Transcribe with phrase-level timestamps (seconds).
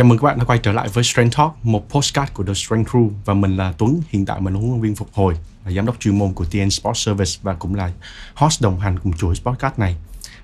[0.00, 2.54] Chào mừng các bạn đã quay trở lại với Strength Talk, một postcard của The
[2.54, 5.36] Strength Crew và mình là Tuấn, hiện tại mình là huấn luyện viên phục hồi
[5.64, 7.90] và giám đốc chuyên môn của TN Sports Service và cũng là
[8.34, 9.96] host đồng hành cùng chuỗi podcast này.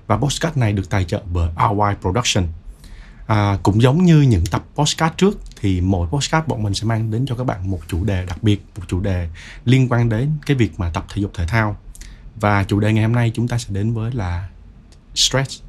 [0.07, 2.43] Và podcast này được tài trợ bởi RY Production.
[3.27, 7.11] À, cũng giống như những tập postcard trước thì mỗi postcard bọn mình sẽ mang
[7.11, 9.29] đến cho các bạn một chủ đề đặc biệt, một chủ đề
[9.65, 11.77] liên quan đến cái việc mà tập thể dục thể thao.
[12.35, 14.47] Và chủ đề ngày hôm nay chúng ta sẽ đến với là
[15.15, 15.61] stress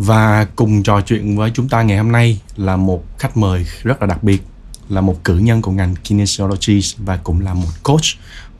[0.00, 4.00] và cùng trò chuyện với chúng ta ngày hôm nay là một khách mời rất
[4.00, 4.42] là đặc biệt
[4.88, 8.04] là một cử nhân của ngành kinesiology và cũng là một coach,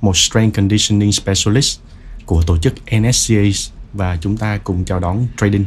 [0.01, 1.81] một strength conditioning specialist
[2.27, 3.43] của tổ chức NSCA
[3.93, 5.65] và chúng ta cùng chào đón Trading.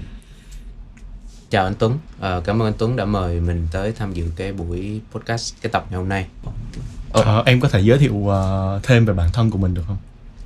[1.49, 4.53] Chào anh Tuấn, à, cảm ơn anh Tuấn đã mời mình tới tham dự cái
[4.53, 6.27] buổi podcast cái tập ngày hôm nay.
[7.11, 9.97] Ờ, em có thể giới thiệu uh, thêm về bản thân của mình được không?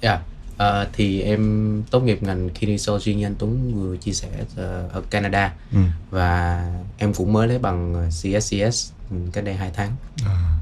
[0.01, 0.21] Dạ, yeah.
[0.57, 5.01] À, thì em tốt nghiệp ngành kinesiology như anh Tuấn vừa chia sẻ uh, ở
[5.09, 5.79] Canada ừ.
[6.09, 6.63] và
[6.97, 8.91] em cũng mới lấy bằng CSCS
[9.33, 9.91] cách đây 2 tháng.
[10.25, 10.57] À.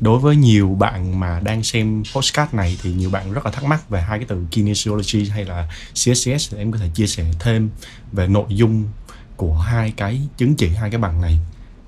[0.00, 3.64] Đối với nhiều bạn mà đang xem postcard này thì nhiều bạn rất là thắc
[3.64, 7.24] mắc về hai cái từ kinesiology hay là CSCS thì em có thể chia sẻ
[7.38, 7.70] thêm
[8.12, 8.84] về nội dung
[9.36, 11.38] của hai cái chứng chỉ hai cái bằng này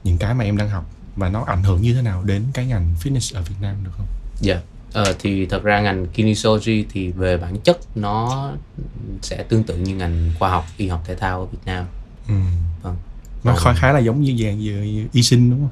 [0.04, 2.66] những cái mà em đang học và nó ảnh hưởng như thế nào đến cái
[2.66, 4.06] ngành fitness ở Việt Nam được không?
[4.40, 4.54] Dạ.
[4.54, 8.48] Yeah Ờ, thì thật ra ngành kinesiology thì về bản chất nó
[9.22, 11.84] sẽ tương tự như ngành khoa học y học thể thao ở Việt Nam.
[12.28, 12.34] Ừ.
[12.82, 12.96] Vâng.
[13.44, 15.68] Nó khá khá là giống như dạng như y sinh đúng không?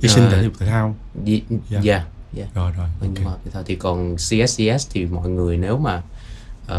[0.00, 0.94] Y sinh uh, thể dục thể thao.
[1.24, 1.40] Dạ.
[1.70, 1.84] Yeah.
[1.84, 2.02] Yeah.
[2.36, 2.54] yeah.
[2.54, 2.88] Rồi rồi.
[3.00, 3.24] Okay.
[3.44, 6.02] Thể thao thì còn CSCS thì mọi người nếu mà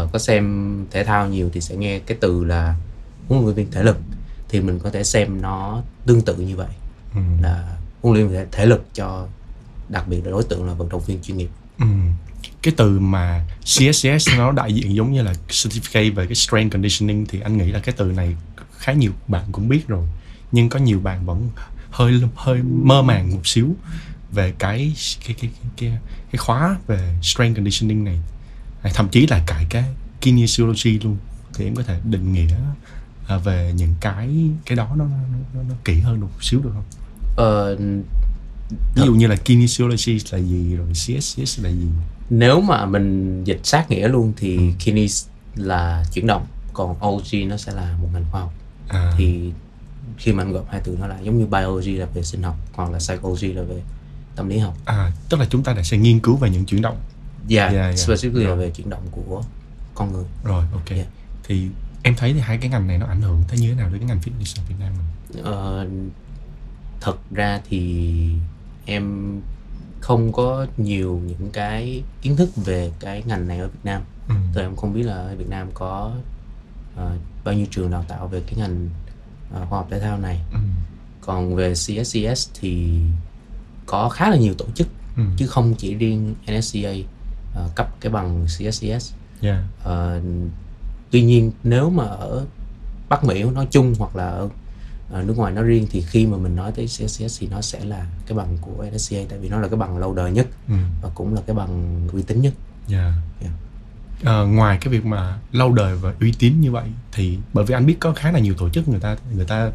[0.02, 2.74] uh, có xem thể thao nhiều thì sẽ nghe cái từ là
[3.28, 3.96] huấn luyện viên thể lực
[4.48, 6.70] thì mình có thể xem nó tương tự như vậy.
[7.14, 7.20] Ừ.
[7.42, 9.26] Là huấn luyện viên thể lực cho
[9.88, 11.50] đặc biệt là đối tượng là vận động viên chuyên nghiệp
[11.80, 11.86] Ừ.
[12.62, 17.26] cái từ mà CSCS nó đại diện giống như là certificate về cái strength conditioning
[17.26, 18.36] thì anh nghĩ là cái từ này
[18.78, 20.06] khá nhiều bạn cũng biết rồi
[20.52, 21.48] nhưng có nhiều bạn vẫn
[21.90, 23.76] hơi hơi mơ màng một xíu
[24.32, 24.94] về cái
[25.26, 25.98] cái cái cái
[26.32, 28.18] cái, khóa về strength conditioning này
[28.82, 29.84] à, thậm chí là cả cái
[30.20, 31.16] kinesiology luôn
[31.54, 32.56] thì em có thể định nghĩa
[33.26, 34.28] à, về những cái
[34.66, 36.84] cái đó nó nó, nó, nó kỹ hơn một xíu được không?
[37.36, 37.76] Ờ,
[38.94, 41.88] ví dụ như là kinesiology là gì rồi CSS là gì
[42.30, 44.62] nếu mà mình dịch sát nghĩa luôn thì ừ.
[44.78, 45.26] kines
[45.56, 48.52] là chuyển động còn OG nó sẽ là một ngành khoa học
[48.88, 49.12] à.
[49.18, 49.52] thì
[50.18, 52.56] khi mà anh gặp hai từ nó là giống như biology là về sinh học
[52.72, 53.82] hoặc là psychology là về
[54.36, 56.96] tâm lý học à tức là chúng ta sẽ nghiên cứu về những chuyển động
[57.50, 57.94] yeah, yeah, yeah.
[57.94, 59.42] specifically là về chuyển động của
[59.94, 61.06] con người rồi ok yeah.
[61.44, 61.68] thì
[62.02, 63.98] em thấy thì hai cái ngành này nó ảnh hưởng thế như thế nào đến
[63.98, 65.44] cái ngành fitness ở Việt Nam mình?
[65.44, 65.86] Ờ,
[67.00, 68.32] thật ra thì
[68.90, 69.40] em
[70.00, 74.34] không có nhiều những cái kiến thức về cái ngành này ở Việt Nam ừ.
[74.54, 76.12] Tôi em không biết là ở Việt Nam có
[76.94, 77.00] uh,
[77.44, 78.88] bao nhiêu trường đào tạo về cái ngành
[79.48, 80.58] uh, khoa học thể thao này ừ.
[81.20, 83.00] còn về CSCS thì
[83.86, 85.22] có khá là nhiều tổ chức ừ.
[85.36, 89.64] chứ không chỉ riêng NSCA uh, cấp cái bằng CSCS yeah.
[89.82, 90.24] uh,
[91.10, 92.46] tuy nhiên nếu mà ở
[93.08, 94.48] Bắc Mỹ nói chung hoặc là ở
[95.10, 97.84] ở nước ngoài nó riêng thì khi mà mình nói tới CSCS thì nó sẽ
[97.84, 100.74] là cái bằng của NSCA tại vì nó là cái bằng lâu đời nhất ừ.
[101.02, 102.52] và cũng là cái bằng uy tín nhất.
[102.88, 103.02] Yeah.
[103.02, 103.14] Yeah.
[103.42, 104.30] Dạ.
[104.32, 107.74] À, ngoài cái việc mà lâu đời và uy tín như vậy thì bởi vì
[107.74, 109.70] anh biết có khá là nhiều tổ chức người ta người ta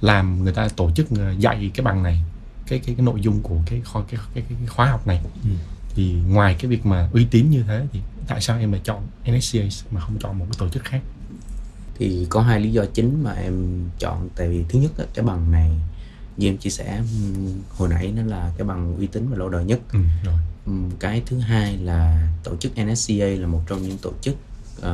[0.00, 2.22] làm người ta tổ chức ờ, dạy cái bằng này
[2.66, 5.20] cái cái cái nội dung của cái kho cái, cái, cái, cái khóa học này
[5.44, 5.50] ừ.
[5.94, 9.06] thì ngoài cái việc mà uy tín như thế thì tại sao em lại chọn
[9.30, 9.60] NSCA
[9.90, 11.00] mà không chọn một cái tổ chức khác
[11.98, 15.52] thì có hai lý do chính mà em chọn tại vì thứ nhất cái bằng
[15.52, 15.70] này
[16.36, 17.02] như em chia sẻ
[17.70, 20.34] hồi nãy nó là cái bằng uy tín và lâu đời nhất ừ, rồi.
[20.98, 24.34] cái thứ hai là tổ chức NSCA là một trong những tổ chức
[24.78, 24.84] uh,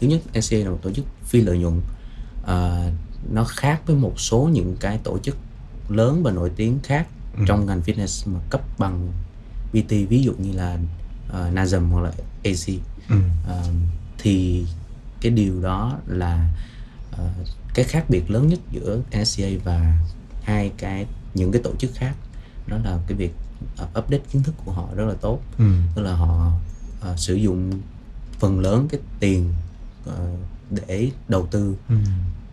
[0.00, 1.80] thứ nhất NSCA là một tổ chức phi lợi nhuận
[2.42, 2.92] uh,
[3.32, 5.36] nó khác với một số những cái tổ chức
[5.88, 7.44] lớn và nổi tiếng khác ừ.
[7.46, 9.12] trong ngành fitness mà cấp bằng
[9.70, 10.78] PT ví dụ như là
[11.28, 12.12] uh, NASM hoặc là
[12.44, 12.68] AC
[13.08, 13.16] ừ.
[13.50, 13.74] uh,
[14.18, 14.64] thì
[15.20, 16.50] cái điều đó là
[17.12, 19.98] uh, cái khác biệt lớn nhất giữa NSCA và
[20.42, 22.14] hai cái những cái tổ chức khác
[22.66, 23.34] đó là cái việc
[23.82, 25.64] uh, update kiến thức của họ rất là tốt ừ.
[25.94, 26.52] tức là họ
[27.10, 27.72] uh, sử dụng
[28.38, 29.52] phần lớn cái tiền
[30.08, 30.14] uh,
[30.88, 31.94] để đầu tư ừ.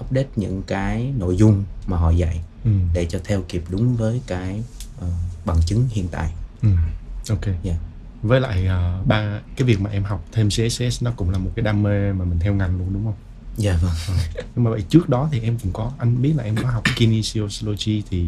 [0.01, 2.71] update những cái nội dung mà họ dạy ừ.
[2.93, 4.63] để cho theo kịp đúng với cái
[4.97, 5.03] uh,
[5.45, 6.69] bằng chứng hiện tại ừ.
[7.29, 7.77] ok yeah
[8.27, 11.51] với lại uh, ba cái việc mà em học thêm CSS nó cũng là một
[11.55, 13.15] cái đam mê mà mình theo ngành luôn đúng không?
[13.57, 13.91] Dạ vâng.
[14.07, 14.13] Ừ.
[14.55, 16.83] Nhưng mà vậy trước đó thì em cũng có anh biết là em có học
[16.95, 18.27] kinesiology thì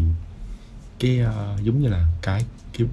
[1.00, 2.46] cái uh, giống như là cái
[2.78, 2.88] cái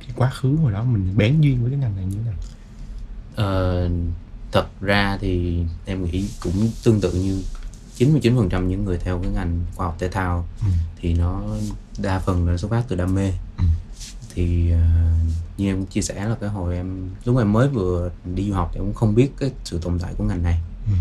[0.00, 2.40] cái quá khứ hồi đó mình bén duyên với cái ngành này như thế nào?
[3.34, 3.88] Ờ,
[4.52, 7.42] thật ra thì em nghĩ cũng tương tự như
[7.98, 10.66] 99% những người theo cái ngành khoa học thể thao ừ.
[11.00, 11.42] thì nó
[11.98, 13.64] đa phần là xuất phát từ đam mê ừ.
[14.34, 18.48] Thì uh, như em chia sẻ là cái hồi em lúc em mới vừa đi
[18.48, 20.92] du học thì em cũng không biết cái sự tồn tại của ngành này ừ.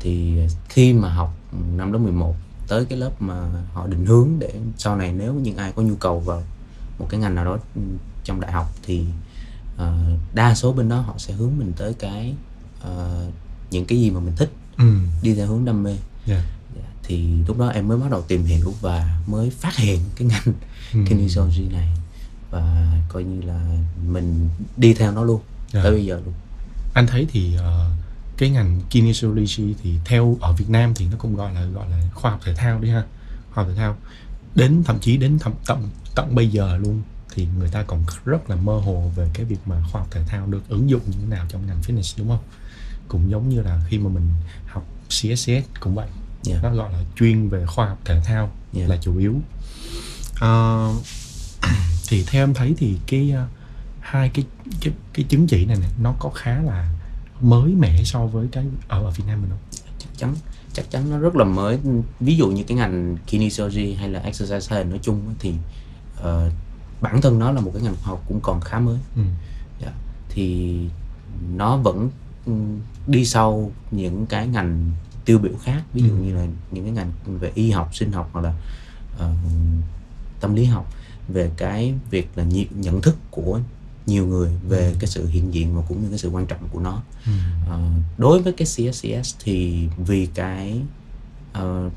[0.00, 0.38] thì
[0.68, 1.36] khi mà học
[1.76, 2.34] năm lớp 11
[2.68, 5.94] tới cái lớp mà họ định hướng để sau này nếu những ai có nhu
[5.94, 6.42] cầu vào
[6.98, 7.58] một cái ngành nào đó
[8.24, 9.04] trong đại học thì
[9.74, 12.34] uh, đa số bên đó họ sẽ hướng mình tới cái
[12.82, 13.32] uh,
[13.70, 14.84] những cái gì mà mình thích ừ.
[15.22, 15.90] đi theo hướng đam mê
[16.26, 16.42] yeah.
[16.76, 20.28] Dạ, thì lúc đó em mới bắt đầu tìm hiểu và mới phát hiện cái
[20.28, 20.54] ngành
[20.92, 21.00] ừ.
[21.08, 21.88] kinesiology này
[22.54, 23.60] và coi như là
[24.06, 25.40] mình đi theo nó luôn
[25.72, 25.84] yeah.
[25.84, 26.34] tới bây giờ luôn
[26.94, 27.64] anh thấy thì uh,
[28.36, 32.02] cái ngành kinesiology thì theo ở Việt Nam thì nó cũng gọi là gọi là
[32.14, 33.02] khoa học thể thao đi ha
[33.54, 33.96] khoa học thể thao
[34.54, 37.02] đến thậm chí đến thậm, tận tận bây giờ luôn
[37.34, 40.20] thì người ta còn rất là mơ hồ về cái việc mà khoa học thể
[40.26, 42.42] thao được ứng dụng như thế nào trong ngành fitness đúng không
[43.08, 44.28] cũng giống như là khi mà mình
[44.66, 46.08] học CSCS cũng vậy
[46.48, 46.62] yeah.
[46.62, 48.90] nó gọi là chuyên về khoa học thể thao yeah.
[48.90, 49.34] là chủ yếu
[50.34, 51.04] uh,
[52.08, 53.48] thì theo em thấy thì cái uh,
[54.00, 54.44] hai cái
[54.80, 56.90] cái cái chứng chỉ này, này nó có khá là
[57.40, 59.80] mới mẻ so với cái ở ở Việt Nam mình không?
[59.98, 60.34] Chắc chắn
[60.72, 61.78] chắc chắn nó rất là mới
[62.20, 65.54] ví dụ như cái ngành kinesiology hay là exercise health nói chung thì
[66.20, 66.52] uh,
[67.00, 69.22] bản thân nó là một cái ngành học cũng còn khá mới ừ.
[69.22, 69.32] yeah.
[69.82, 69.92] Dạ.
[70.28, 70.78] thì
[71.56, 72.10] nó vẫn
[72.46, 72.52] ừ,
[73.06, 74.90] đi sau những cái ngành
[75.24, 76.22] tiêu biểu khác ví dụ ừ.
[76.22, 78.54] như là những cái ngành về y học sinh học hoặc là
[79.16, 79.38] uh,
[80.40, 80.92] tâm lý học
[81.28, 83.60] về cái việc là nhận thức của
[84.06, 84.96] nhiều người về ừ.
[84.98, 87.32] cái sự hiện diện và cũng như cái sự quan trọng của nó ừ.
[87.62, 90.80] uh, đối với cái CSCS thì vì cái
[91.58, 91.92] uh,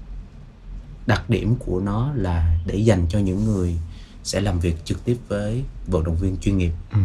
[1.07, 3.77] đặc điểm của nó là để dành cho những người
[4.23, 6.99] sẽ làm việc trực tiếp với vận động viên chuyên nghiệp ừ.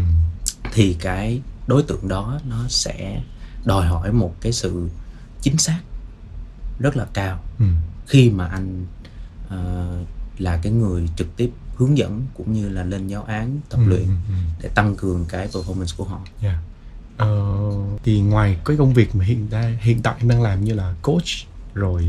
[0.72, 3.22] thì cái đối tượng đó nó sẽ
[3.64, 4.88] đòi hỏi một cái sự
[5.40, 5.80] chính xác
[6.78, 7.64] rất là cao ừ.
[8.06, 8.86] khi mà anh
[9.46, 10.08] uh,
[10.38, 13.88] là cái người trực tiếp hướng dẫn cũng như là lên giáo án tập ừ,
[13.88, 14.34] luyện ừ, ừ.
[14.62, 16.20] để tăng cường cái performance của họ.
[16.42, 16.56] Yeah.
[17.16, 17.72] Ờ,
[18.04, 20.94] thì ngoài cái công việc mà hiện tại hiện tại em đang làm như là
[21.02, 21.24] coach
[21.74, 22.08] rồi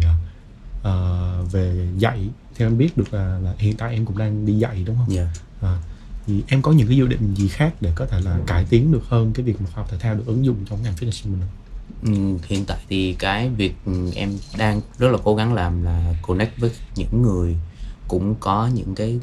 [0.79, 4.53] uh, về dạy theo em biết được là, là hiện tại em cũng đang đi
[4.53, 5.15] dạy đúng không?
[5.15, 5.27] Yeah.
[5.61, 5.77] À,
[6.25, 8.91] thì em có những cái dự định gì khác để có thể là cải tiến
[8.91, 11.29] được hơn cái việc mà khoa học thể thao được ứng dụng trong ngành fitness
[11.29, 11.49] mình không?
[12.13, 13.73] Ừ, hiện tại thì cái việc
[14.15, 17.55] em đang rất là cố gắng làm là connect với những người
[18.13, 19.19] cũng có những cái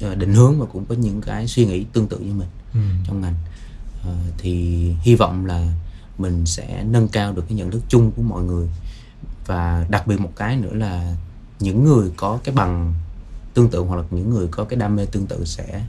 [0.00, 2.80] ờ, định hướng và cũng có những cái suy nghĩ tương tự như mình ừ.
[3.06, 3.34] trong ngành.
[4.04, 4.52] À, thì
[5.00, 5.72] hy vọng là
[6.18, 8.68] mình sẽ nâng cao được cái nhận thức chung của mọi người.
[9.46, 11.16] Và đặc biệt một cái nữa là
[11.60, 12.94] những người có cái bằng
[13.54, 15.84] tương tự hoặc là những người có cái đam mê tương tự sẽ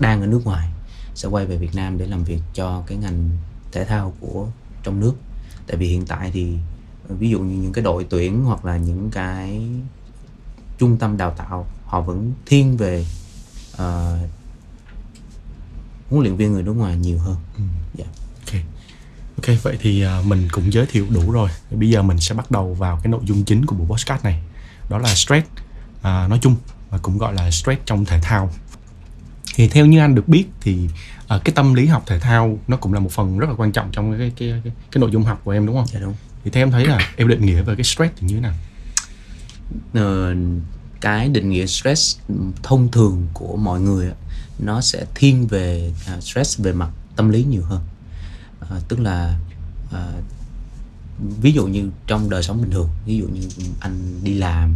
[0.00, 0.68] đang ở nước ngoài
[1.14, 3.30] sẽ quay về Việt Nam để làm việc cho cái ngành
[3.72, 4.46] thể thao của
[4.82, 5.14] trong nước.
[5.66, 6.56] Tại vì hiện tại thì
[7.08, 9.62] ví dụ như những cái đội tuyển hoặc là những cái
[10.78, 13.06] trung tâm đào tạo họ vẫn thiên về
[13.72, 13.78] uh,
[16.10, 17.36] huấn luyện viên người nước ngoài nhiều hơn.
[17.56, 17.62] Ừ.
[17.98, 18.10] Yeah.
[18.46, 18.62] Ok.
[19.36, 21.50] Ok vậy thì uh, mình cũng giới thiệu đủ rồi.
[21.70, 24.42] Bây giờ mình sẽ bắt đầu vào cái nội dung chính của buổi podcast này.
[24.90, 25.46] Đó là stress
[25.98, 26.56] uh, nói chung
[26.90, 28.50] và cũng gọi là stress trong thể thao.
[29.54, 30.88] Thì theo như anh được biết thì
[31.34, 33.72] uh, cái tâm lý học thể thao nó cũng là một phần rất là quan
[33.72, 35.86] trọng trong cái cái cái, cái nội dung học của em đúng không?
[35.86, 36.14] Dạ đúng.
[36.44, 38.54] Thì theo em thấy là em định nghĩa về cái stress thì như thế nào?
[39.98, 40.36] Uh,
[41.00, 42.18] cái định nghĩa stress
[42.62, 44.10] thông thường của mọi người
[44.58, 47.80] nó sẽ thiên về uh, stress về mặt tâm lý nhiều hơn.
[48.62, 49.38] Uh, tức là
[49.88, 50.24] uh,
[51.40, 53.48] ví dụ như trong đời sống bình thường ví dụ như
[53.80, 54.72] anh đi làm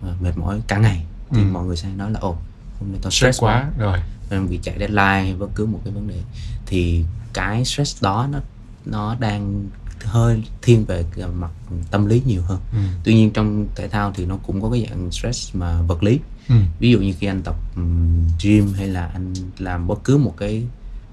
[0.00, 1.46] uh, mệt mỏi cả ngày thì ừ.
[1.52, 2.36] mọi người sẽ nói là ồ
[2.80, 3.98] hôm nay tao stress, stress quá, quá rồi.
[4.30, 6.22] Mình bị chạy deadline hay bất cứ một cái vấn đề.
[6.66, 8.38] Thì cái stress đó nó
[8.84, 9.68] nó đang
[10.04, 11.50] hơi thiên về mặt
[11.90, 12.78] tâm lý nhiều hơn ừ.
[13.04, 16.20] tuy nhiên trong thể thao thì nó cũng có cái dạng stress mà vật lý
[16.48, 16.54] ừ.
[16.78, 17.56] ví dụ như khi anh tập
[18.42, 20.62] gym hay là anh làm bất cứ một cái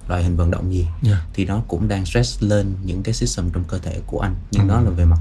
[0.08, 0.96] loại hình vận động gì yeah.
[1.02, 1.26] Dạ.
[1.34, 4.64] thì nó cũng đang stress lên những cái system trong cơ thể của anh nhưng
[4.64, 4.70] ừ.
[4.70, 5.20] đó là về mặt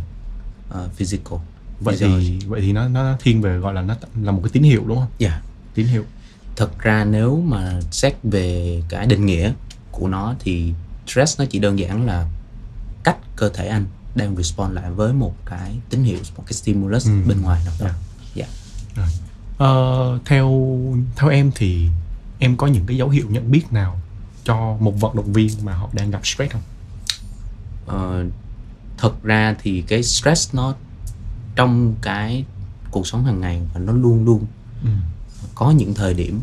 [0.70, 1.38] uh, physical
[1.80, 4.62] vậy thì vậy thì nó nó thiên về gọi là nó là một cái tín
[4.62, 5.08] hiệu đúng không?
[5.18, 5.28] Dạ.
[5.28, 5.42] Yeah.
[5.74, 6.04] Tín hiệu.
[6.56, 9.52] Thật ra nếu mà xét về cái định nghĩa
[9.90, 10.72] của nó thì
[11.06, 12.28] stress nó chỉ đơn giản là
[13.04, 17.06] cách cơ thể anh đang respond lại với một cái tín hiệu một cái stimulus
[17.06, 17.12] ừ.
[17.28, 17.94] bên ngoài nào đó.
[18.34, 18.46] Dạ.
[18.96, 19.06] Rồi.
[19.58, 20.68] Ờ, theo
[21.16, 21.88] theo em thì
[22.38, 24.00] em có những cái dấu hiệu nhận biết nào
[24.44, 26.62] cho một vận động viên mà họ đang gặp stress không?
[27.86, 28.24] Ờ,
[28.98, 30.74] thật ra thì cái stress nó
[31.56, 32.44] trong cái
[32.90, 34.46] cuộc sống hàng ngày và nó luôn luôn
[34.82, 34.90] ừ.
[35.54, 36.40] có những thời điểm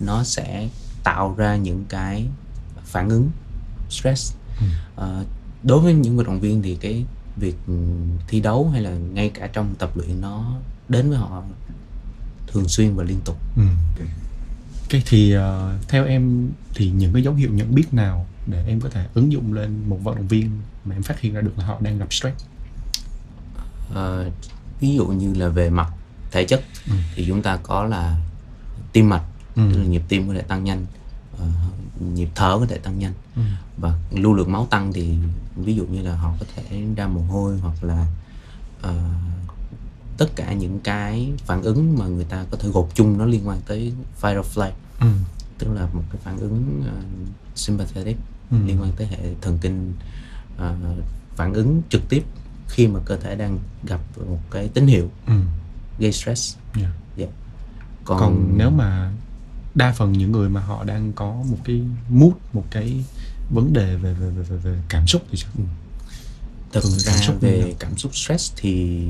[0.00, 0.68] nó sẽ
[1.04, 2.26] tạo ra những cái
[2.84, 3.30] phản ứng
[3.90, 4.66] stress ừ.
[5.02, 5.26] uh,
[5.66, 7.04] đối với những vận động viên thì cái
[7.36, 7.74] việc ừ,
[8.28, 10.56] thi đấu hay là ngay cả trong tập luyện nó
[10.88, 11.42] đến với họ
[12.46, 13.62] thường xuyên và liên tục ừ.
[14.88, 15.42] cái thì uh,
[15.88, 19.32] theo em thì những cái dấu hiệu nhận biết nào để em có thể ứng
[19.32, 20.50] dụng lên một vận động viên
[20.84, 22.44] mà em phát hiện ra được là họ đang gặp stress
[23.92, 24.32] uh,
[24.80, 25.92] ví dụ như là về mặt
[26.30, 26.94] thể chất ừ.
[27.14, 28.20] thì chúng ta có là
[28.92, 29.24] tim mạch
[29.56, 29.62] ừ.
[29.72, 30.86] tức là nhịp tim có thể tăng nhanh
[31.42, 33.42] uh, nhịp thở có thể tăng nhanh ừ.
[33.76, 35.14] và lưu lượng máu tăng thì
[35.56, 38.06] ví dụ như là họ có thể ra mồ hôi hoặc là
[38.86, 38.90] uh,
[40.18, 43.48] tất cả những cái phản ứng mà người ta có thể gộp chung nó liên
[43.48, 45.06] quan tới fight or flight ừ.
[45.58, 48.16] tức là một cái phản ứng uh, sympathetic
[48.50, 48.56] ừ.
[48.66, 49.92] liên quan tới hệ thần kinh
[50.56, 51.04] uh,
[51.36, 52.24] phản ứng trực tiếp
[52.68, 55.34] khi mà cơ thể đang gặp một cái tín hiệu ừ.
[55.98, 56.88] gây stress yeah.
[56.88, 56.92] Yeah.
[57.16, 57.26] Dạ.
[58.04, 58.20] Còn...
[58.20, 59.12] còn nếu mà
[59.76, 63.04] đa phần những người mà họ đang có một cái mood một cái
[63.50, 65.50] vấn đề về về về về, cảm xúc thì sao?
[65.58, 65.62] Ừ.
[66.72, 69.02] Thực ra cảm xúc về cảm xúc stress thì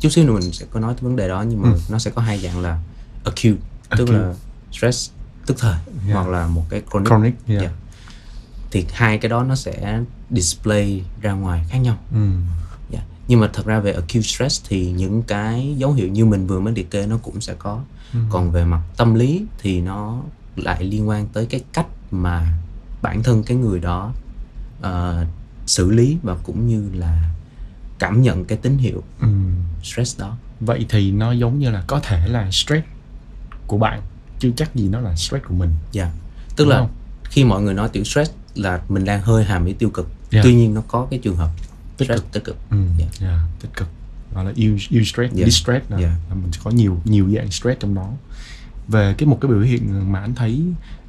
[0.00, 1.78] chút xíu nữa mình sẽ có nói tới vấn đề đó nhưng mà ừ.
[1.90, 2.80] nó sẽ có hai dạng là
[3.24, 3.96] acute, acute.
[3.96, 4.34] tức là
[4.72, 5.10] stress
[5.46, 6.14] tức thời yeah.
[6.14, 7.62] hoặc là một cái chronic, chronic yeah.
[7.62, 7.74] Yeah.
[8.70, 12.28] thì hai cái đó nó sẽ display ra ngoài khác nhau ừ.
[13.28, 16.60] Nhưng mà thật ra về acute stress thì những cái dấu hiệu như mình vừa
[16.60, 17.80] mới liệt kê nó cũng sẽ có
[18.12, 18.18] ừ.
[18.30, 20.22] còn về mặt tâm lý thì nó
[20.56, 22.58] lại liên quan tới cái cách mà
[23.02, 24.12] bản thân cái người đó
[24.80, 25.26] uh,
[25.66, 27.32] xử lý và cũng như là
[27.98, 29.28] cảm nhận cái tín hiệu ừ.
[29.82, 32.86] stress đó vậy thì nó giống như là có thể là stress
[33.66, 34.02] của bạn
[34.38, 36.14] chưa chắc gì nó là stress của mình dạ yeah.
[36.56, 36.90] tức Đúng là không?
[37.24, 40.16] khi mọi người nói tiểu stress là mình đang hơi hàm ý tiêu cực yeah.
[40.30, 40.40] Dạ.
[40.44, 41.50] tuy nhiên nó có cái trường hợp
[41.96, 42.32] tích stress cực.
[42.32, 42.76] tích cực ừ.
[42.98, 43.10] yeah.
[43.20, 43.28] Dạ.
[43.28, 43.88] Yeah, tích cực
[44.34, 45.46] gọi là yêu yêu stress yeah.
[45.46, 46.12] distress là, yeah.
[46.28, 48.12] là mình có nhiều nhiều dạng stress trong đó
[48.88, 50.62] về cái một cái biểu hiện mà anh thấy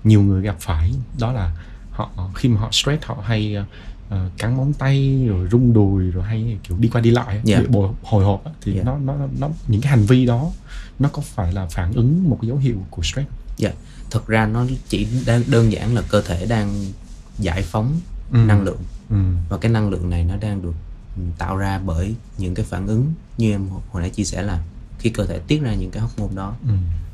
[0.04, 1.52] nhiều người gặp phải đó là
[1.92, 3.58] họ khi mà họ stress họ hay
[4.08, 7.62] uh, cắn móng tay rồi rung đùi rồi hay kiểu đi qua đi lại yeah.
[7.62, 8.86] bị bồi hồi hộp thì yeah.
[8.86, 10.52] nó nó nó những cái hành vi đó
[11.00, 13.82] nó có phải là phản ứng một cái dấu hiệu của stress dạ yeah.
[14.12, 16.86] thực ra nó chỉ đơn, đơn giản là cơ thể đang
[17.40, 18.00] giải phóng
[18.32, 18.38] ừ.
[18.38, 19.16] năng lượng ừ.
[19.50, 20.74] và cái năng lượng này nó đang được
[21.38, 24.64] tạo ra bởi những cái phản ứng như em hồi nãy chia sẻ là
[25.00, 26.74] khi cơ thể tiết ra những cái hormone đó ừ.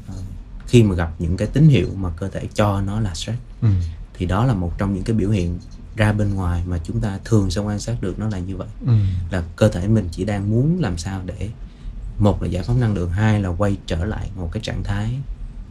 [0.10, 0.24] uh,
[0.68, 3.70] khi mà gặp những cái tín hiệu mà cơ thể cho nó là stress ừ.
[4.14, 5.60] thì đó là một trong những cái biểu hiện
[5.96, 8.68] ra bên ngoài mà chúng ta thường sẽ quan sát được nó là như vậy
[8.86, 8.94] ừ.
[9.32, 11.50] là cơ thể mình chỉ đang muốn làm sao để
[12.20, 15.20] một là giải phóng năng lượng hai là quay trở lại một cái trạng thái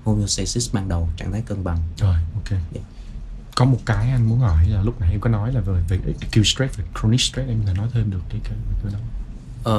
[0.05, 2.85] homeostasis ban đầu trạng thái cân bằng rồi ok yeah.
[3.59, 5.99] Có một cái anh muốn hỏi là lúc nãy em có nói là về về
[6.21, 8.99] acute stress và chronic stress em có nói thêm được cái cái, cái đó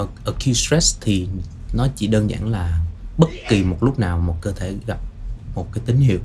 [0.02, 1.28] uh, acute stress thì
[1.74, 2.80] nó chỉ đơn giản là
[3.18, 5.00] bất kỳ một lúc nào một cơ thể gặp
[5.56, 6.20] một cái tín hiệu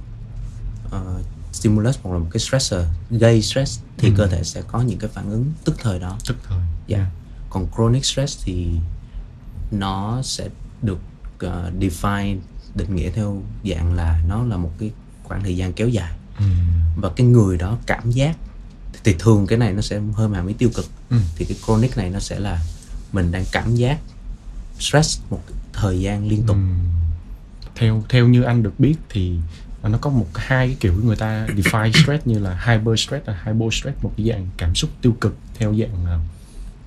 [0.86, 1.20] uh,
[1.52, 2.80] stimulus hoặc là một cái stressor
[3.10, 4.14] gây stress thì ừ.
[4.16, 7.10] cơ thể sẽ có những cái phản ứng tức thời đó tức thời dạ yeah.
[7.50, 8.70] còn chronic stress thì
[9.70, 10.48] nó sẽ
[10.82, 10.98] được
[11.46, 12.38] uh, define
[12.74, 14.90] định nghĩa theo dạng là nó là một cái
[15.24, 16.14] khoảng thời gian kéo dài
[16.96, 18.36] và cái người đó cảm giác
[19.04, 21.16] thì thường cái này nó sẽ hơi hàm ý tiêu cực ừ.
[21.36, 22.62] thì cái chronic này nó sẽ là
[23.12, 23.98] mình đang cảm giác
[24.78, 25.40] stress một
[25.72, 27.70] thời gian liên tục ừ.
[27.74, 29.38] theo theo như anh được biết thì
[29.82, 33.36] nó có một hai cái kiểu người ta define stress như là hyper stress hay
[33.44, 36.20] hypo stress một cái dạng cảm xúc tiêu cực theo dạng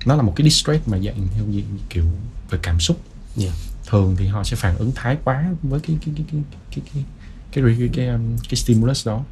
[0.06, 2.04] nó là một cái distress mà dạng theo dạng kiểu
[2.50, 3.00] về cảm xúc
[3.40, 3.52] yeah.
[3.86, 6.92] thường thì họ sẽ phản ứng thái quá với cái cái cái cái cái cái
[6.94, 7.04] cái,
[7.52, 9.24] cái, cái, cái, cái, cái, cái stimulus đó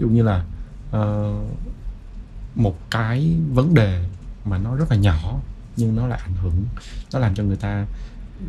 [0.00, 0.44] dụ như là
[0.96, 1.50] uh,
[2.54, 4.04] một cái vấn đề
[4.44, 5.40] mà nó rất là nhỏ
[5.76, 6.64] nhưng nó lại ảnh hưởng
[7.12, 7.86] nó làm cho người ta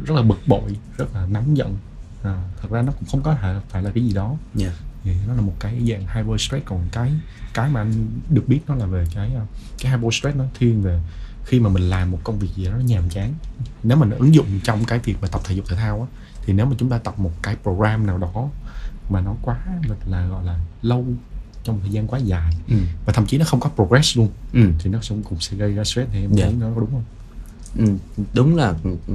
[0.05, 1.77] rất là bực bội rất là nóng giận.
[2.24, 4.36] À, thật ra nó cũng không có thể phải là cái gì đó.
[4.60, 4.74] Yeah.
[5.03, 6.65] thì nó là một cái dạng hyper stress.
[6.65, 7.13] Còn cái
[7.53, 9.48] cái mà anh được biết nó là về cái uh,
[9.79, 11.01] cái hyper stress nó thiên về
[11.46, 13.34] khi mà mình làm một công việc gì đó nó nhàm chán.
[13.84, 16.08] Nếu mình ứng dụng trong cái việc mà tập thể dục thể thao á
[16.46, 18.50] thì nếu mà chúng ta tập một cái program nào đó
[19.10, 19.58] mà nó quá
[20.05, 21.05] là gọi là lâu
[21.63, 22.75] trong thời gian quá dài ừ.
[23.06, 24.62] và thậm chí nó không có progress luôn ừ.
[24.80, 26.50] thì nó cũng cũng sẽ gây ra stress thì em yeah.
[26.50, 27.03] thấy nó có đúng không
[27.77, 27.86] ừ,
[28.34, 29.13] đúng là ừ, ừ,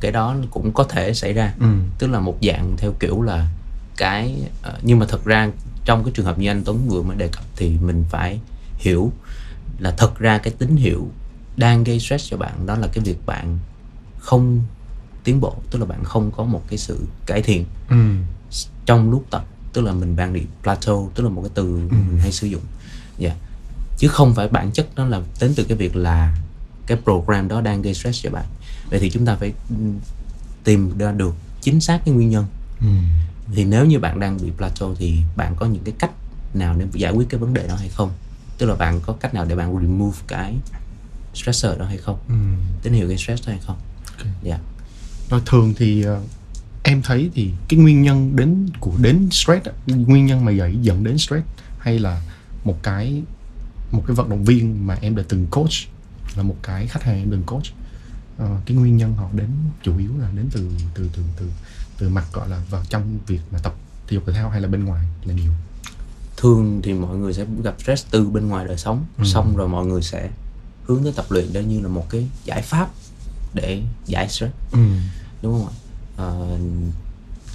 [0.00, 1.66] cái đó cũng có thể xảy ra ừ.
[1.98, 3.48] tức là một dạng theo kiểu là
[3.96, 4.36] cái
[4.68, 5.50] uh, nhưng mà thật ra
[5.84, 8.40] trong cái trường hợp như anh Tuấn vừa mới đề cập thì mình phải
[8.76, 9.12] hiểu
[9.78, 11.08] là thật ra cái tín hiệu
[11.56, 13.58] đang gây stress cho bạn đó là cái việc bạn
[14.18, 14.60] không
[15.24, 17.96] tiến bộ tức là bạn không có một cái sự cải thiện ừ.
[18.86, 21.78] trong lúc tập tức là mình đang bị plateau tức là một cái từ ừ.
[21.90, 22.62] mình hay sử dụng
[23.18, 23.40] dạ yeah.
[23.98, 26.36] chứ không phải bản chất đó là đến từ cái việc là
[26.86, 28.44] cái program đó đang gây stress cho bạn
[28.90, 29.76] vậy thì chúng ta phải ừ,
[30.64, 32.46] tìm ra được chính xác cái nguyên nhân
[32.80, 32.86] ừ.
[33.54, 36.10] thì nếu như bạn đang bị plateau thì bạn có những cái cách
[36.54, 38.10] nào để giải quyết cái vấn đề đó hay không
[38.58, 40.54] tức là bạn có cách nào để bạn remove cái
[41.34, 42.34] stressor đó hay không ừ.
[42.82, 43.76] tín hiệu gây stress đó hay không
[44.16, 44.32] okay.
[44.42, 44.58] dạ
[45.30, 46.18] rồi thường thì uh,
[46.84, 51.04] em thấy thì cái nguyên nhân đến của đến stress nguyên nhân mà dậy dẫn
[51.04, 51.46] đến stress
[51.78, 52.22] hay là
[52.64, 53.22] một cái
[53.92, 55.72] một cái vận động viên mà em đã từng coach
[56.36, 57.64] là một cái khách hàng em từng coach
[58.42, 59.48] uh, cái nguyên nhân họ đến
[59.82, 61.50] chủ yếu là đến từ từ từ từ
[61.98, 63.74] từ mặt gọi là vào trong việc mà tập
[64.08, 65.52] thể dục thể thao hay là bên ngoài là nhiều
[66.36, 69.24] thường thì mọi người sẽ gặp stress từ bên ngoài đời sống ừ.
[69.24, 70.30] xong rồi mọi người sẽ
[70.84, 72.90] hướng tới tập luyện đó như là một cái giải pháp
[73.54, 74.78] để giải stress ừ.
[75.42, 75.83] đúng không ạ
[76.16, 76.30] à,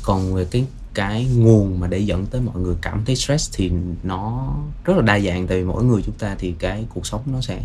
[0.04, 3.72] còn về cái cái nguồn mà để dẫn tới mọi người cảm thấy stress thì
[4.04, 7.22] nó rất là đa dạng tại vì mỗi người chúng ta thì cái cuộc sống
[7.26, 7.64] nó sẽ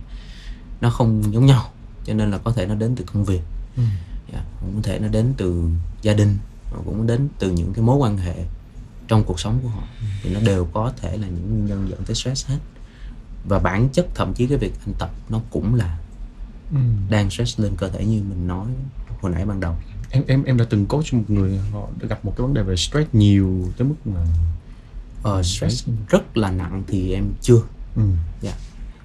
[0.80, 1.70] nó không giống nhau
[2.04, 3.40] cho nên là có thể nó đến từ công việc
[3.76, 3.82] ừ.
[3.82, 3.92] yeah,
[4.32, 5.68] dạ, cũng có thể nó đến từ
[6.02, 6.38] gia đình
[6.84, 8.34] cũng đến từ những cái mối quan hệ
[9.08, 10.06] trong cuộc sống của họ ừ.
[10.22, 12.58] thì nó đều có thể là những nguyên nhân dẫn tới stress hết
[13.48, 15.98] và bản chất thậm chí cái việc anh tập nó cũng là
[16.70, 16.78] ừ.
[17.10, 18.66] đang stress lên cơ thể như mình nói
[19.20, 19.76] hồi nãy ban đầu
[20.14, 22.76] em em em đã từng coach một người họ gặp một cái vấn đề về
[22.76, 24.20] stress nhiều tới mức mà
[25.38, 25.96] uh, stress Đấy.
[26.08, 27.60] rất là nặng thì em chưa
[27.96, 28.02] ừ.
[28.42, 28.54] yeah.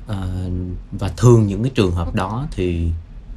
[0.07, 0.15] Dạ.
[0.15, 0.53] uh,
[0.91, 2.91] và thường những cái trường hợp đó thì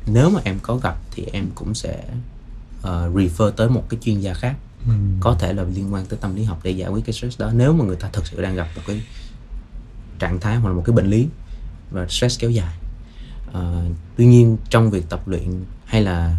[0.06, 2.04] nếu mà em có gặp thì em cũng sẽ
[2.80, 4.92] uh, refer tới một cái chuyên gia khác ừ.
[5.20, 7.50] có thể là liên quan tới tâm lý học để giải quyết cái stress đó
[7.54, 9.02] nếu mà người ta thực sự đang gặp một cái
[10.18, 11.28] trạng thái hoặc là một cái bệnh lý
[11.90, 12.74] và stress kéo dài
[13.50, 13.56] uh,
[14.16, 16.36] tuy nhiên trong việc tập luyện hay là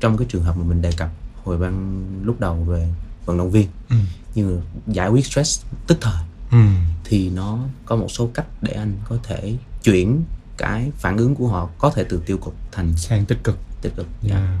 [0.00, 1.10] trong cái trường hợp mà mình đề cập
[1.44, 2.88] hồi ban lúc đầu về
[3.24, 3.96] vận động viên ừ.
[4.34, 6.58] như giải quyết stress tức thời ừ.
[7.04, 10.24] thì nó có một số cách để anh có thể chuyển
[10.56, 13.92] cái phản ứng của họ có thể từ tiêu cực thành sang tích cực tích
[13.96, 14.40] cực yeah.
[14.40, 14.58] yeah.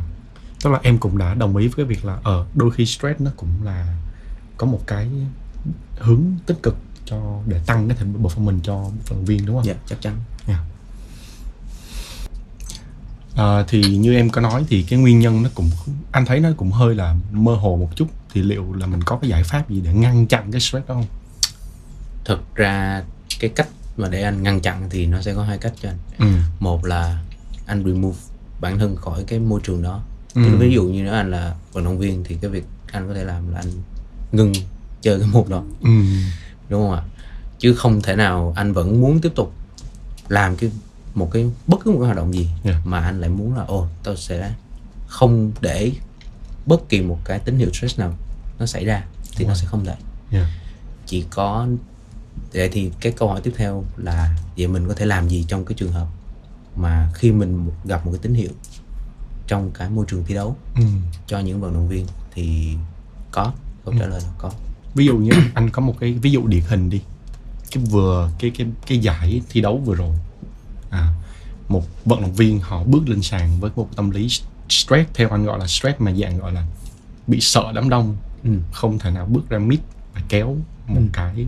[0.62, 2.86] tức là em cũng đã đồng ý với cái việc là ở uh, đôi khi
[2.86, 3.96] stress nó cũng là
[4.56, 5.08] có một cái
[5.98, 9.64] hướng tích cực cho để tăng cái thành performance cho vận động viên đúng không?
[9.66, 10.16] Dạ chắc chắn.
[10.46, 10.60] Yeah.
[13.36, 15.70] À, thì như em có nói thì cái nguyên nhân nó cũng
[16.12, 19.18] anh thấy nó cũng hơi là mơ hồ một chút thì liệu là mình có
[19.22, 21.06] cái giải pháp gì để ngăn chặn cái stress đó không?
[22.24, 23.02] Thực ra
[23.40, 25.96] cái cách mà để anh ngăn chặn thì nó sẽ có hai cách cho anh.
[26.18, 26.26] Ừ.
[26.60, 27.22] Một là
[27.66, 28.18] anh remove
[28.60, 30.02] bản thân khỏi cái môi trường đó.
[30.34, 30.42] Ừ.
[30.58, 33.24] Ví dụ như nếu anh là vận động viên thì cái việc anh có thể
[33.24, 33.72] làm là anh
[34.32, 34.52] ngừng
[35.02, 35.62] chơi cái môn đó.
[35.82, 35.90] Ừ.
[36.68, 37.02] Đúng không ạ?
[37.58, 39.54] Chứ không thể nào anh vẫn muốn tiếp tục
[40.28, 40.70] làm cái
[41.16, 42.86] một cái bất cứ một cái hoạt động gì yeah.
[42.86, 44.54] mà anh lại muốn là ồ tôi sẽ
[45.06, 45.92] không để
[46.66, 48.14] bất kỳ một cái tín hiệu stress nào
[48.58, 49.04] nó xảy ra
[49.36, 49.48] thì wow.
[49.48, 49.94] nó sẽ không thể
[50.30, 50.46] yeah.
[51.06, 51.66] chỉ có
[52.52, 55.64] vậy thì cái câu hỏi tiếp theo là vậy mình có thể làm gì trong
[55.64, 56.06] cái trường hợp
[56.76, 58.50] mà khi mình gặp một cái tín hiệu
[59.46, 60.82] trong cái môi trường thi đấu ừ.
[61.26, 62.74] cho những vận động viên thì
[63.30, 63.52] có
[63.84, 64.10] câu trả ừ.
[64.10, 64.50] lời là có
[64.94, 67.00] ví dụ như anh có một cái ví dụ điển hình đi
[67.70, 70.16] cái vừa cái cái cái giải thi đấu vừa rồi
[70.90, 71.12] à,
[71.68, 74.28] một vận động viên họ bước lên sàn với một tâm lý
[74.68, 76.64] stress theo anh gọi là stress mà dạng gọi là
[77.26, 78.50] bị sợ đám đông ừ.
[78.72, 79.78] không thể nào bước ra mid
[80.14, 81.08] và kéo một ừ.
[81.12, 81.46] cái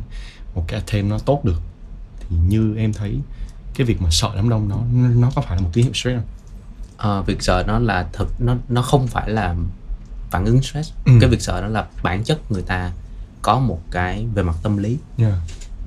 [0.55, 1.63] một cái thêm nó tốt được
[2.21, 3.19] thì như em thấy
[3.75, 4.79] cái việc mà sợ đám đông nó
[5.21, 6.27] nó có phải là một tín hiệu stress không?
[6.97, 9.57] À, việc sợ nó là thực nó nó không phải là
[10.31, 11.13] phản ứng stress ừ.
[11.21, 12.93] cái việc sợ đó là bản chất người ta
[13.43, 15.33] có một cái về mặt tâm lý yeah.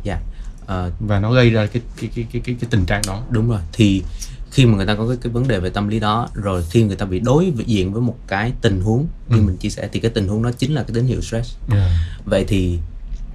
[0.04, 0.22] Yeah
[0.63, 3.50] uh, và nó gây ra cái cái cái cái cái, cái tình trạng đó đúng
[3.50, 4.04] rồi thì
[4.52, 6.84] khi mà người ta có cái, cái vấn đề về tâm lý đó rồi khi
[6.84, 9.41] người ta bị đối diện với một cái tình huống như ừ.
[9.41, 11.91] mình chia sẻ thì cái tình huống đó chính là cái tín hiệu stress yeah.
[12.26, 12.80] vậy thì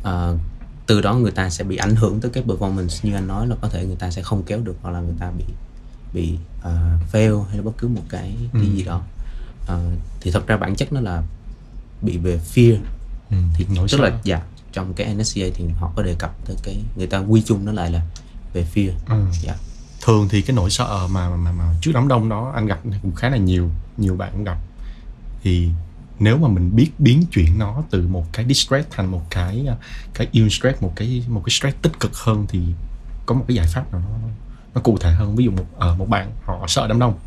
[0.01, 0.39] uh,
[0.87, 3.57] từ đó người ta sẽ bị ảnh hưởng tới cái performance như anh nói là
[3.61, 5.45] có thể người ta sẽ không kéo được hoặc là người ta bị
[6.13, 8.77] bị uh, fail hay là bất cứ một cái cái ừ.
[8.77, 9.03] gì đó
[9.63, 9.79] uh,
[10.21, 11.23] thì thật ra bản chất nó là
[12.03, 12.77] bị về fear
[13.31, 13.37] ừ.
[13.55, 14.09] thì Nỗi tức sợ.
[14.09, 14.43] là dạ
[14.77, 17.73] trong cái NSCA thì họ có đề cập tới cái người ta quy chung nó
[17.73, 18.03] lại là
[18.53, 19.15] về fear ừ.
[19.15, 19.35] yeah.
[19.43, 19.55] Dạ.
[20.03, 23.15] thường thì cái nỗi sợ mà mà mà trước đám đông đó anh gặp cũng
[23.15, 24.59] khá là nhiều nhiều bạn cũng gặp
[25.43, 25.69] thì
[26.19, 29.67] nếu mà mình biết biến chuyển nó từ một cái distress thành một cái
[30.15, 32.61] cái ill stress một cái một cái stress tích cực hơn thì
[33.27, 34.29] có một cái giải pháp nào nó
[34.75, 37.19] nó cụ thể hơn ví dụ một ở uh, một bạn họ sợ đám đông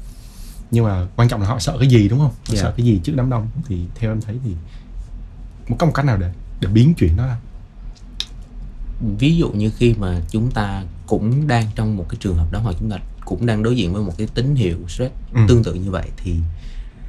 [0.71, 2.57] nhưng mà quan trọng là họ sợ cái gì đúng không họ yeah.
[2.57, 2.61] Dạ.
[2.61, 4.55] sợ cái gì trước đám đông thì theo em thấy thì
[5.67, 6.31] một có một cách nào để
[6.61, 7.37] để biến chuyển nó ra
[9.19, 12.59] ví dụ như khi mà chúng ta cũng đang trong một cái trường hợp đó
[12.59, 15.41] hoặc chúng ta cũng đang đối diện với một cái tín hiệu stress ừ.
[15.47, 16.35] tương tự như vậy thì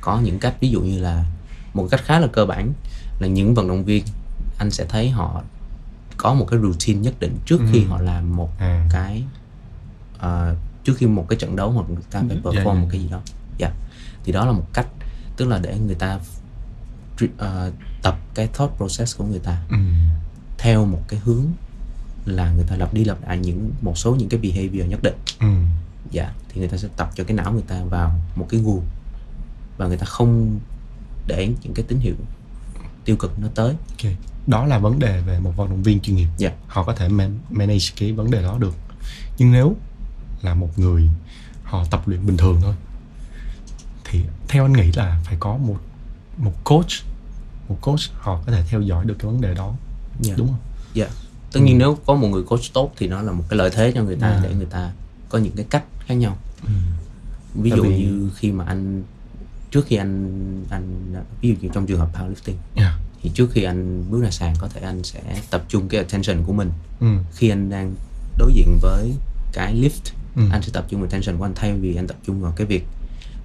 [0.01, 1.25] có những cách ví dụ như là
[1.75, 2.73] một cách khá là cơ bản
[3.21, 4.05] là những vận động viên
[4.59, 5.43] anh sẽ thấy họ
[6.17, 7.67] có một cái routine nhất định trước ừ.
[7.73, 8.89] khi họ làm một à.
[8.93, 9.25] cái
[10.17, 12.79] uh, trước khi một cái trận đấu hoặc người ta phải perform yeah, yeah.
[12.79, 13.21] một cái gì đó
[13.59, 13.79] dạ yeah.
[14.25, 14.87] thì đó là một cách
[15.37, 16.19] tức là để người ta
[17.27, 19.77] uh, tập cái thought process của người ta ừ.
[20.59, 21.45] theo một cái hướng
[22.25, 25.17] là người ta lặp đi lặp lại những một số những cái behavior nhất định
[25.41, 25.47] ừ.
[26.11, 28.85] dạ thì người ta sẽ tập cho cái não người ta vào một cái guồng
[29.77, 30.61] và người ta không
[31.27, 32.15] để những cái tín hiệu
[33.05, 34.17] tiêu cực nó tới okay.
[34.47, 36.53] đó là vấn đề về một vận động viên chuyên nghiệp yeah.
[36.67, 38.75] họ có thể man- manage cái vấn đề đó được
[39.39, 39.77] nhưng nếu
[40.43, 41.11] là một người
[41.65, 42.75] họ tập luyện bình thường thôi
[44.05, 45.77] thì theo anh nghĩ là phải có một
[46.37, 46.91] một coach
[47.71, 49.75] một coach họ có thể theo dõi được cái vấn đề đó
[50.27, 50.39] yeah.
[50.39, 50.59] đúng không?
[50.95, 51.05] Dạ.
[51.05, 51.17] Yeah.
[51.53, 51.79] Tất nhiên ừ.
[51.79, 54.17] nếu có một người coach tốt thì nó là một cái lợi thế cho người
[54.17, 54.41] ta À.
[54.43, 54.93] để người ta
[55.29, 56.37] có những cái cách khác nhau.
[56.65, 56.71] Ừ.
[57.55, 59.03] Ví Tại dụ vì- như khi mà anh
[59.71, 62.95] trước khi anh anh ví dụ như trong trường hợp powerlifting Yeah.
[63.23, 66.45] thì trước khi anh bước ra sàn có thể anh sẽ tập trung cái attention
[66.47, 67.07] của mình Ừ.
[67.35, 67.95] khi anh đang
[68.39, 69.13] đối diện với
[69.53, 70.43] cái lift Ừ.
[70.53, 72.87] anh sẽ tập trung attention của anh thay vì anh tập trung vào cái việc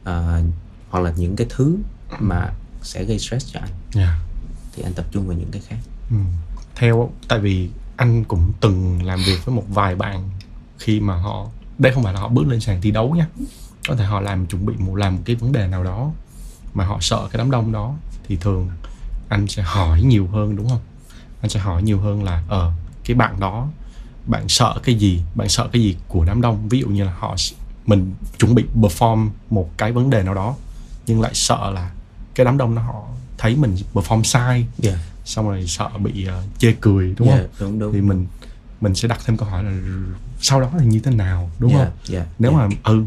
[0.03, 0.41] ờ,
[0.89, 1.77] hoặc là những cái thứ
[2.19, 2.53] mà
[2.85, 3.69] sẽ gây stress cho anh.
[3.95, 4.17] Yeah.
[4.75, 5.77] thì anh tập trung vào những cái khác.
[6.09, 6.17] Ừ.
[6.75, 10.29] Theo tại vì anh cũng từng làm việc với một vài bạn
[10.79, 13.27] khi mà họ đây không phải là họ bước lên sàn thi đấu nha.
[13.87, 16.11] Có thể họ làm chuẩn bị một làm một cái vấn đề nào đó
[16.73, 17.95] mà họ sợ cái đám đông đó
[18.27, 18.69] thì thường
[19.29, 20.81] anh sẽ hỏi nhiều hơn đúng không?
[21.41, 22.71] Anh sẽ hỏi nhiều hơn là ờ
[23.05, 23.67] cái bạn đó
[24.25, 25.21] bạn sợ cái gì?
[25.35, 26.69] Bạn sợ cái gì của đám đông?
[26.69, 27.35] Ví dụ như là họ
[27.85, 30.55] mình chuẩn bị perform một cái vấn đề nào đó
[31.07, 31.91] nhưng lại sợ là
[32.35, 33.03] cái đám đông nó họ
[33.37, 34.97] thấy mình perform sai yeah.
[35.25, 38.27] xong rồi sợ bị ờ, chê cười đúng yeah, không đúng đúng thì mình
[38.81, 39.71] mình sẽ đặt thêm câu hỏi là
[40.41, 42.69] sau đó thì như thế nào đúng yeah, không yeah, nếu yeah.
[42.69, 43.05] mà ừ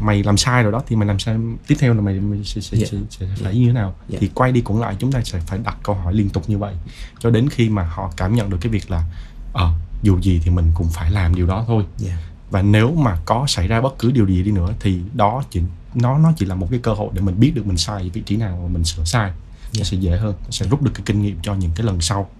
[0.00, 2.60] mày làm sai rồi đó thì mày làm sao tiếp theo là mày, mày sẽ,
[2.60, 2.90] sẽ, Yeah.
[2.90, 4.20] sẽ, sẽ phải như thế nào Yeah.
[4.20, 6.58] thì quay đi cũng lại chúng ta sẽ phải đặt câu hỏi liên tục như
[6.58, 6.74] vậy
[7.18, 9.04] cho đến khi mà họ cảm nhận được cái việc là
[9.52, 9.70] ờ
[10.02, 12.18] dù gì thì mình cũng phải làm điều đó thôi yeah.
[12.54, 15.60] Và nếu mà có xảy ra bất cứ điều gì đi nữa thì đó chỉ
[15.94, 18.22] nó nó chỉ là một cái cơ hội để mình biết được mình sai vị
[18.26, 19.30] trí nào và mình sửa sai.
[19.30, 19.34] Nó
[19.74, 19.86] Yeah.
[19.86, 22.30] sẽ dễ hơn nó sẽ rút được cái kinh nghiệm cho những cái lần sau.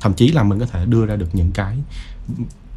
[0.00, 1.76] Thậm chí là mình có thể đưa ra được những cái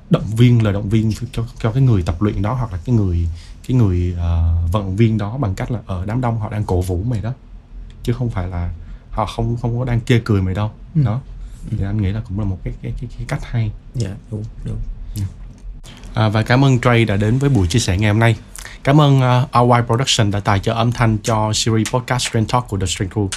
[0.09, 2.95] động viên lời động viên cho cho cái người tập luyện đó hoặc là cái
[2.95, 3.27] người
[3.67, 6.81] cái người ờ, vận viên đó bằng cách là ở đám đông họ đang cổ
[6.81, 7.33] vũ mày đó.
[8.03, 8.73] Chứ không phải là
[9.11, 10.71] họ không không có đang chê cười mày đâu.
[10.95, 11.03] Ừ.
[11.03, 11.21] đó.
[11.69, 13.71] Thì anh nghĩ là cũng là một cái cái cái, cái cách hay.
[13.95, 14.77] Dạ đúng đúng
[16.13, 18.35] À, và cảm ơn Trey đã đến với buổi chia sẻ ngày hôm nay.
[18.83, 22.51] Cảm ơn à, uh, RY Production đã tài trợ âm thanh cho series podcast Strength
[22.51, 23.27] Talk của The Strength Crew.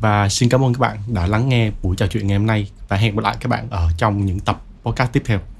[0.00, 2.70] Và xin cảm ơn các bạn đã lắng nghe buổi trò chuyện ngày hôm nay
[2.88, 5.53] và hẹn gặp lại các bạn ở trong những tập podcast tiếp theo.